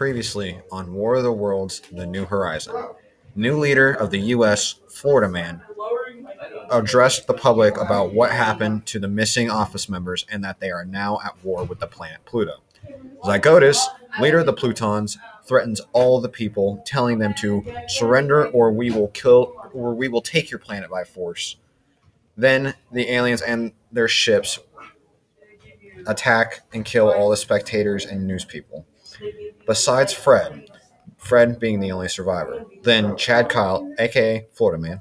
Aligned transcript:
Previously 0.00 0.58
on 0.72 0.94
War 0.94 1.16
of 1.16 1.24
the 1.24 1.30
Worlds 1.30 1.82
The 1.92 2.06
New 2.06 2.24
Horizon, 2.24 2.74
new 3.34 3.58
leader 3.58 3.92
of 3.92 4.10
the 4.10 4.18
U.S., 4.30 4.76
Florida 4.88 5.30
Man, 5.30 5.60
addressed 6.70 7.26
the 7.26 7.34
public 7.34 7.78
about 7.78 8.14
what 8.14 8.30
happened 8.30 8.86
to 8.86 8.98
the 8.98 9.08
missing 9.08 9.50
office 9.50 9.90
members 9.90 10.24
and 10.30 10.42
that 10.42 10.58
they 10.58 10.70
are 10.70 10.86
now 10.86 11.18
at 11.22 11.44
war 11.44 11.64
with 11.64 11.80
the 11.80 11.86
planet 11.86 12.20
Pluto. 12.24 12.62
Zygotus, 13.24 13.76
leader 14.18 14.38
of 14.38 14.46
the 14.46 14.54
Plutons, 14.54 15.18
threatens 15.44 15.82
all 15.92 16.18
the 16.18 16.30
people, 16.30 16.82
telling 16.86 17.18
them 17.18 17.34
to 17.34 17.62
surrender 17.86 18.46
or 18.46 18.72
we 18.72 18.90
will 18.90 19.08
kill 19.08 19.54
or 19.74 19.94
we 19.94 20.08
will 20.08 20.22
take 20.22 20.50
your 20.50 20.60
planet 20.60 20.88
by 20.88 21.04
force. 21.04 21.56
Then 22.38 22.72
the 22.90 23.12
aliens 23.12 23.42
and 23.42 23.72
their 23.92 24.08
ships 24.08 24.60
attack 26.06 26.62
and 26.72 26.86
kill 26.86 27.12
all 27.12 27.28
the 27.28 27.36
spectators 27.36 28.06
and 28.06 28.26
news 28.26 28.46
people. 28.46 28.86
Besides 29.66 30.12
Fred, 30.12 30.68
Fred 31.16 31.60
being 31.60 31.80
the 31.80 31.92
only 31.92 32.08
survivor. 32.08 32.64
Then 32.82 33.16
Chad 33.16 33.48
Kyle, 33.48 33.92
aka 33.98 34.46
Florida 34.52 34.82
Man, 34.82 35.00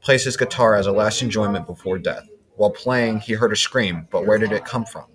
plays 0.00 0.24
his 0.24 0.36
guitar 0.36 0.74
as 0.74 0.86
a 0.86 0.92
last 0.92 1.22
enjoyment 1.22 1.66
before 1.66 1.98
death. 1.98 2.28
While 2.56 2.70
playing, 2.70 3.20
he 3.20 3.34
heard 3.34 3.52
a 3.52 3.56
scream, 3.56 4.08
but 4.10 4.26
where 4.26 4.38
did 4.38 4.52
it 4.52 4.64
come 4.64 4.84
from? 4.84 5.06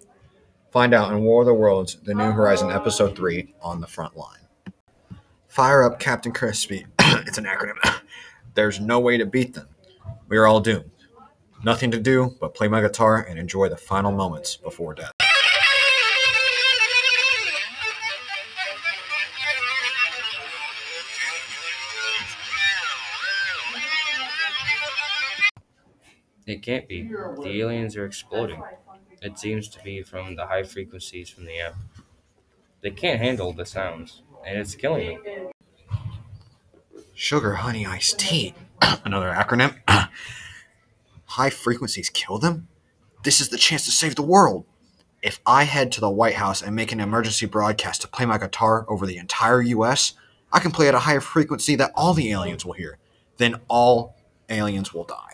Find 0.72 0.94
out 0.94 1.12
in 1.12 1.24
War 1.24 1.42
of 1.42 1.48
the 1.48 1.54
Worlds, 1.54 1.98
The 2.04 2.14
New 2.14 2.32
Horizon, 2.32 2.72
Episode 2.72 3.16
3, 3.16 3.54
on 3.62 3.82
the 3.82 3.88
front 3.88 4.16
line. 4.16 4.40
Fire 5.48 5.84
up 5.84 6.00
Captain 6.00 6.32
Crispy. 6.32 6.86
it's 7.00 7.38
an 7.38 7.46
acronym. 7.46 7.78
There's 8.54 8.80
no 8.80 9.00
way 9.00 9.18
to 9.18 9.26
beat 9.26 9.54
them. 9.54 9.68
We 10.28 10.38
are 10.38 10.46
all 10.46 10.60
doomed. 10.60 10.92
Nothing 11.64 11.90
to 11.92 12.00
do 12.00 12.36
but 12.40 12.54
play 12.54 12.68
my 12.68 12.82
guitar 12.82 13.26
and 13.28 13.40
enjoy 13.40 13.70
the 13.70 13.78
final 13.78 14.12
moments 14.12 14.56
before 14.56 14.94
death. 14.94 15.12
It 26.48 26.62
can't 26.62 26.88
be. 26.88 27.04
The 27.04 27.60
aliens 27.60 27.98
are 27.98 28.06
exploding. 28.06 28.64
It 29.22 29.38
seems 29.38 29.68
to 29.70 29.84
be 29.84 30.02
from 30.02 30.36
the 30.38 30.46
high 30.46 30.64
frequencies 30.64 31.30
from 31.30 31.46
the 31.46 31.58
air. 31.58 31.74
They 32.82 32.92
can't 32.92 33.20
handle 33.20 33.52
the 33.52 33.66
sounds, 33.66 34.22
and 34.46 34.58
it's 34.58 34.74
killing 34.74 35.22
them. 35.24 35.52
Sugar 37.14 37.56
Honey 37.56 37.86
Iced 37.86 38.20
Tea. 38.20 38.54
Another 39.04 39.34
acronym. 39.34 39.76
High 41.26 41.50
frequencies 41.50 42.10
kill 42.10 42.38
them? 42.38 42.70
This 43.24 43.42
is 43.42 43.50
the 43.50 43.58
chance 43.58 43.84
to 43.86 43.92
save 43.92 44.16
the 44.16 44.22
world. 44.22 44.66
If 45.22 45.42
I 45.46 45.64
head 45.64 45.92
to 45.94 46.00
the 46.00 46.10
White 46.10 46.36
House 46.36 46.62
and 46.62 46.76
make 46.76 46.94
an 46.94 47.02
emergency 47.02 47.46
broadcast 47.46 48.02
to 48.04 48.08
play 48.08 48.26
my 48.26 48.38
guitar 48.38 48.86
over 48.88 49.06
the 49.06 49.18
entire 49.18 49.62
US, 49.62 50.14
I 50.54 50.60
can 50.60 50.72
play 50.72 50.88
at 50.88 50.94
a 50.94 51.00
higher 51.00 51.20
frequency 51.20 51.76
that 51.76 51.92
all 51.96 52.14
the 52.14 52.32
aliens 52.32 52.64
will 52.64 52.74
hear. 52.74 53.00
Then 53.36 53.60
all 53.68 54.16
aliens 54.48 54.94
will 54.94 55.04
die. 55.04 55.27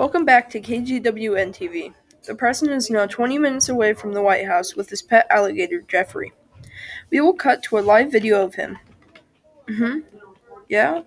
Welcome 0.00 0.24
back 0.24 0.48
to 0.48 0.62
KGWN 0.62 1.52
TV. 1.52 1.92
The 2.24 2.34
president 2.34 2.78
is 2.78 2.88
now 2.88 3.04
20 3.04 3.36
minutes 3.36 3.68
away 3.68 3.92
from 3.92 4.14
the 4.14 4.22
White 4.22 4.46
House 4.46 4.74
with 4.74 4.88
his 4.88 5.02
pet 5.02 5.26
alligator, 5.28 5.82
Jeffrey. 5.82 6.32
We 7.10 7.20
will 7.20 7.34
cut 7.34 7.62
to 7.64 7.78
a 7.78 7.80
live 7.80 8.10
video 8.10 8.42
of 8.42 8.54
him. 8.54 8.78
Mm 9.68 9.76
hmm. 9.76 10.18
Yeah? 10.70 11.02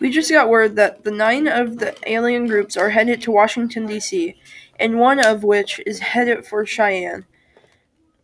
We 0.00 0.08
just 0.08 0.30
got 0.30 0.48
word 0.48 0.74
that 0.76 1.04
the 1.04 1.10
nine 1.10 1.46
of 1.46 1.80
the 1.80 1.94
alien 2.10 2.46
groups 2.46 2.78
are 2.78 2.88
headed 2.88 3.20
to 3.22 3.30
Washington, 3.30 3.84
D.C., 3.84 4.34
and 4.80 4.98
one 4.98 5.22
of 5.22 5.44
which 5.44 5.78
is 5.84 5.98
headed 5.98 6.46
for 6.46 6.64
Cheyenne. 6.64 7.26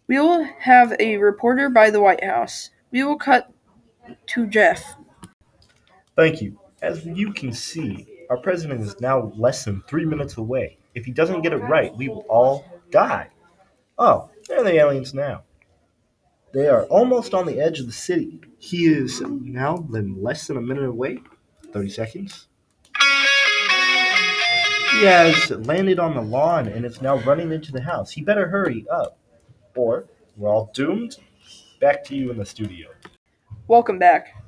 We 0.06 0.18
will 0.18 0.48
have 0.60 0.96
a 0.98 1.18
reporter 1.18 1.68
by 1.68 1.90
the 1.90 2.00
White 2.00 2.24
House. 2.24 2.70
We 2.90 3.04
will 3.04 3.18
cut 3.18 3.52
to 4.28 4.46
Jeff. 4.46 4.96
Thank 6.16 6.40
you. 6.40 6.58
As 6.80 7.04
you 7.04 7.34
can 7.34 7.52
see, 7.52 8.13
our 8.30 8.36
president 8.36 8.80
is 8.80 9.00
now 9.00 9.32
less 9.36 9.64
than 9.64 9.82
three 9.88 10.04
minutes 10.04 10.36
away. 10.36 10.78
If 10.94 11.04
he 11.04 11.12
doesn't 11.12 11.42
get 11.42 11.52
it 11.52 11.58
right, 11.58 11.94
we 11.96 12.08
will 12.08 12.24
all 12.28 12.64
die. 12.90 13.28
Oh, 13.98 14.30
there 14.48 14.60
are 14.60 14.64
the 14.64 14.76
aliens 14.76 15.14
now. 15.14 15.42
They 16.52 16.68
are 16.68 16.84
almost 16.84 17.34
on 17.34 17.46
the 17.46 17.60
edge 17.60 17.80
of 17.80 17.86
the 17.86 17.92
city. 17.92 18.40
He 18.58 18.86
is 18.86 19.20
now 19.20 19.86
less 19.88 20.46
than 20.46 20.56
a 20.56 20.60
minute 20.60 20.84
away. 20.84 21.18
30 21.72 21.90
seconds. 21.90 22.46
He 24.92 25.04
has 25.04 25.50
landed 25.50 25.98
on 25.98 26.14
the 26.14 26.22
lawn 26.22 26.68
and 26.68 26.84
is 26.84 27.02
now 27.02 27.16
running 27.18 27.50
into 27.50 27.72
the 27.72 27.82
house. 27.82 28.12
He 28.12 28.22
better 28.22 28.48
hurry 28.48 28.86
up, 28.88 29.18
or 29.74 30.06
we're 30.36 30.48
all 30.48 30.70
doomed. 30.72 31.16
Back 31.80 32.04
to 32.04 32.14
you 32.14 32.30
in 32.30 32.38
the 32.38 32.46
studio. 32.46 32.88
Welcome 33.66 33.98
back. 33.98 34.43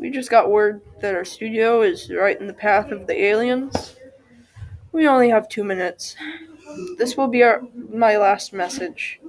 We 0.00 0.08
just 0.08 0.30
got 0.30 0.50
word 0.50 0.80
that 1.02 1.14
our 1.14 1.26
studio 1.26 1.82
is 1.82 2.10
right 2.10 2.40
in 2.40 2.46
the 2.46 2.54
path 2.54 2.90
of 2.90 3.06
the 3.06 3.22
aliens. 3.22 3.96
We 4.92 5.06
only 5.06 5.28
have 5.28 5.46
two 5.46 5.62
minutes. 5.62 6.16
This 6.96 7.18
will 7.18 7.28
be 7.28 7.42
our 7.42 7.60
my 7.74 8.16
last 8.16 8.54
message. 8.54 9.20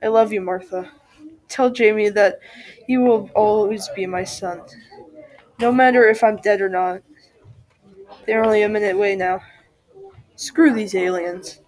I 0.00 0.06
love 0.06 0.32
you, 0.32 0.40
Martha. 0.40 0.92
Tell 1.48 1.68
Jamie 1.70 2.10
that 2.10 2.38
he 2.86 2.96
will 2.96 3.28
always 3.34 3.88
be 3.88 4.06
my 4.06 4.22
son. 4.22 4.62
No 5.58 5.72
matter 5.72 6.08
if 6.08 6.22
I'm 6.22 6.36
dead 6.36 6.60
or 6.60 6.68
not. 6.68 7.02
They're 8.24 8.44
only 8.44 8.62
a 8.62 8.68
minute 8.68 8.94
away 8.94 9.16
now. 9.16 9.40
Screw 10.36 10.72
these 10.72 10.94
aliens. 10.94 11.60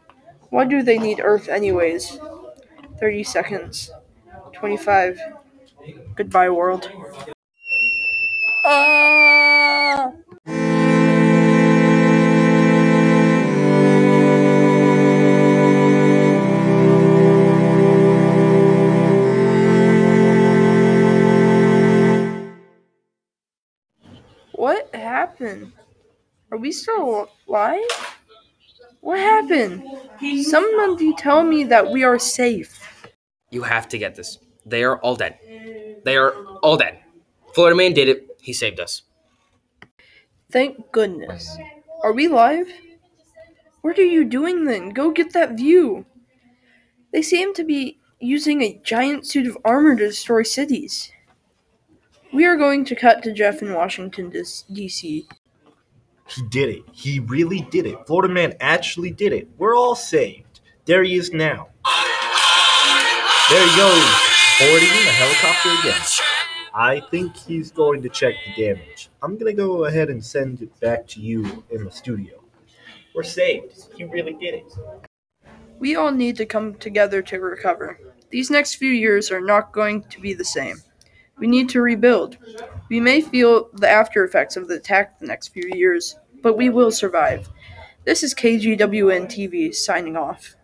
Why 0.50 0.66
do 0.66 0.84
they 0.84 0.98
need 0.98 1.20
Earth 1.20 1.48
anyways? 1.48 2.20
30 3.00 3.24
seconds. 3.24 3.90
25. 4.52 5.18
Goodbye, 6.14 6.50
world. 6.50 6.90
Ah! 8.68 10.12
What 24.52 24.92
happened? 24.92 25.70
Are 26.50 26.58
we 26.58 26.72
still 26.72 27.28
alive? 27.48 27.80
What 29.00 29.20
happened? 29.20 29.84
Somebody 30.42 31.14
tell 31.14 31.44
me 31.44 31.62
that 31.64 31.92
we 31.92 32.02
are 32.02 32.18
safe. 32.18 33.06
You 33.50 33.62
have 33.62 33.88
to 33.90 33.98
get 33.98 34.16
this. 34.16 34.38
They 34.64 34.82
are 34.82 34.98
all 34.98 35.14
dead. 35.14 35.38
They 36.04 36.16
are 36.16 36.32
all 36.64 36.76
dead. 36.76 36.98
Florida 37.54 37.76
Man 37.76 37.92
did 37.92 38.08
it. 38.08 38.35
He 38.46 38.52
saved 38.52 38.78
us. 38.78 39.02
Thank 40.52 40.92
goodness. 40.92 41.58
Are 42.04 42.12
we 42.12 42.28
live? 42.28 42.68
What 43.82 43.98
are 43.98 44.04
you 44.04 44.24
doing 44.24 44.66
then? 44.66 44.90
Go 44.90 45.10
get 45.10 45.32
that 45.32 45.56
view. 45.56 46.06
They 47.12 47.22
seem 47.22 47.54
to 47.54 47.64
be 47.64 47.98
using 48.20 48.62
a 48.62 48.80
giant 48.84 49.26
suit 49.26 49.48
of 49.48 49.58
armor 49.64 49.96
to 49.96 50.06
destroy 50.06 50.44
cities. 50.44 51.10
We 52.32 52.44
are 52.44 52.54
going 52.54 52.84
to 52.84 52.94
cut 52.94 53.24
to 53.24 53.32
Jeff 53.32 53.62
in 53.62 53.74
Washington, 53.74 54.30
D.C. 54.30 55.26
He 56.28 56.42
did 56.48 56.68
it. 56.68 56.84
He 56.92 57.18
really 57.18 57.62
did 57.72 57.84
it. 57.84 58.06
Florida 58.06 58.32
Man 58.32 58.54
actually 58.60 59.10
did 59.10 59.32
it. 59.32 59.48
We're 59.58 59.76
all 59.76 59.96
saved. 59.96 60.60
There 60.84 61.02
he 61.02 61.16
is 61.16 61.32
now. 61.32 61.70
There 63.50 63.68
he 63.68 63.76
goes, 63.76 64.06
boarding 64.60 64.88
the 64.88 65.10
helicopter 65.18 65.70
again. 65.80 66.35
I 66.78 67.00
think 67.00 67.34
he's 67.34 67.70
going 67.70 68.02
to 68.02 68.10
check 68.10 68.34
the 68.44 68.62
damage. 68.62 69.08
I'm 69.22 69.38
going 69.38 69.56
to 69.56 69.62
go 69.62 69.86
ahead 69.86 70.10
and 70.10 70.22
send 70.22 70.60
it 70.60 70.78
back 70.78 71.06
to 71.08 71.20
you 71.20 71.64
in 71.70 71.84
the 71.84 71.90
studio. 71.90 72.44
We're 73.14 73.22
saved. 73.22 73.88
He 73.96 74.04
really 74.04 74.34
did 74.34 74.52
it. 74.52 74.76
We 75.78 75.96
all 75.96 76.12
need 76.12 76.36
to 76.36 76.44
come 76.44 76.74
together 76.74 77.22
to 77.22 77.40
recover. 77.40 77.98
These 78.28 78.50
next 78.50 78.74
few 78.74 78.90
years 78.90 79.30
are 79.30 79.40
not 79.40 79.72
going 79.72 80.02
to 80.10 80.20
be 80.20 80.34
the 80.34 80.44
same. 80.44 80.76
We 81.38 81.46
need 81.46 81.70
to 81.70 81.80
rebuild. 81.80 82.36
We 82.90 83.00
may 83.00 83.22
feel 83.22 83.70
the 83.72 83.88
after 83.88 84.22
effects 84.22 84.58
of 84.58 84.68
the 84.68 84.74
attack 84.74 85.18
the 85.18 85.26
next 85.26 85.48
few 85.48 85.70
years, 85.74 86.18
but 86.42 86.58
we 86.58 86.68
will 86.68 86.90
survive. 86.90 87.48
This 88.04 88.22
is 88.22 88.34
KGWN 88.34 89.28
TV 89.28 89.74
signing 89.74 90.16
off. 90.16 90.54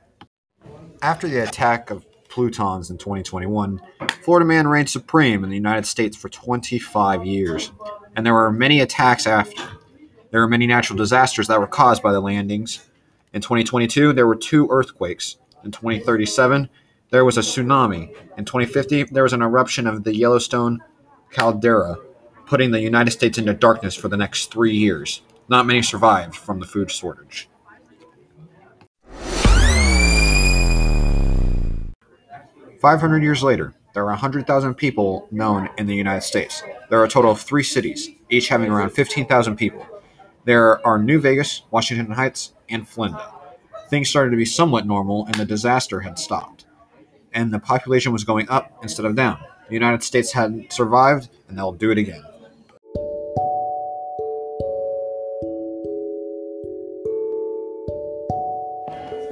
After 1.00 1.26
the 1.26 1.42
attack 1.42 1.88
of 1.90 2.04
Plutons 2.32 2.90
in 2.90 2.96
2021, 2.96 3.78
Florida 4.22 4.46
Man 4.46 4.66
reigned 4.66 4.88
supreme 4.88 5.44
in 5.44 5.50
the 5.50 5.56
United 5.56 5.84
States 5.84 6.16
for 6.16 6.30
25 6.30 7.26
years, 7.26 7.72
and 8.16 8.24
there 8.24 8.32
were 8.32 8.50
many 8.50 8.80
attacks 8.80 9.26
after. 9.26 9.62
There 10.30 10.40
were 10.40 10.48
many 10.48 10.66
natural 10.66 10.96
disasters 10.96 11.48
that 11.48 11.60
were 11.60 11.66
caused 11.66 12.02
by 12.02 12.10
the 12.10 12.20
landings. 12.20 12.88
In 13.34 13.42
2022, 13.42 14.14
there 14.14 14.26
were 14.26 14.34
two 14.34 14.66
earthquakes. 14.70 15.36
In 15.62 15.72
2037, 15.72 16.70
there 17.10 17.26
was 17.26 17.36
a 17.36 17.42
tsunami. 17.42 18.16
In 18.38 18.46
2050, 18.46 19.04
there 19.04 19.24
was 19.24 19.34
an 19.34 19.42
eruption 19.42 19.86
of 19.86 20.04
the 20.04 20.16
Yellowstone 20.16 20.82
caldera, 21.32 21.98
putting 22.46 22.70
the 22.70 22.80
United 22.80 23.10
States 23.10 23.36
into 23.36 23.52
darkness 23.52 23.94
for 23.94 24.08
the 24.08 24.16
next 24.16 24.50
three 24.50 24.74
years. 24.74 25.20
Not 25.50 25.66
many 25.66 25.82
survived 25.82 26.34
from 26.34 26.60
the 26.60 26.66
food 26.66 26.90
shortage. 26.90 27.50
500 32.82 33.22
years 33.22 33.44
later, 33.44 33.74
there 33.94 34.02
are 34.02 34.06
100,000 34.06 34.74
people 34.74 35.28
known 35.30 35.70
in 35.78 35.86
the 35.86 35.94
United 35.94 36.22
States. 36.22 36.64
There 36.90 36.98
are 36.98 37.04
a 37.04 37.08
total 37.08 37.30
of 37.30 37.40
three 37.40 37.62
cities, 37.62 38.08
each 38.28 38.48
having 38.48 38.72
around 38.72 38.90
15,000 38.90 39.54
people. 39.54 39.86
There 40.46 40.84
are 40.84 40.98
New 40.98 41.20
Vegas, 41.20 41.62
Washington 41.70 42.10
Heights, 42.10 42.54
and 42.68 42.88
Flenda. 42.88 43.32
Things 43.88 44.08
started 44.08 44.32
to 44.32 44.36
be 44.36 44.44
somewhat 44.44 44.84
normal, 44.84 45.26
and 45.26 45.36
the 45.36 45.44
disaster 45.44 46.00
had 46.00 46.18
stopped. 46.18 46.66
And 47.32 47.54
the 47.54 47.60
population 47.60 48.12
was 48.12 48.24
going 48.24 48.48
up 48.48 48.76
instead 48.82 49.06
of 49.06 49.14
down. 49.14 49.38
The 49.68 49.74
United 49.74 50.02
States 50.02 50.32
had 50.32 50.72
survived, 50.72 51.28
and 51.46 51.56
they'll 51.56 51.70
do 51.70 51.92
it 51.92 51.98
again. 51.98 52.24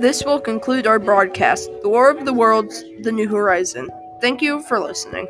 This 0.01 0.25
will 0.25 0.41
conclude 0.41 0.87
our 0.87 0.99
broadcast, 0.99 1.69
The 1.83 1.91
War 1.91 2.09
of 2.11 2.25
the 2.25 2.33
Worlds, 2.33 2.83
The 3.03 3.13
New 3.13 3.29
Horizon. 3.29 3.91
Thank 4.19 4.41
you 4.41 4.63
for 4.63 4.81
listening. 4.81 5.29